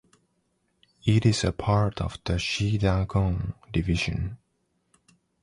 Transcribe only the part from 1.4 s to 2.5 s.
a part of the